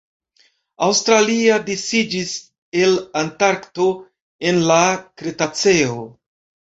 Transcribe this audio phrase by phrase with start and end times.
[0.85, 2.33] Australia disiĝis
[2.85, 3.87] el Antarkto
[4.53, 4.83] en la
[5.23, 6.01] Kretaceo.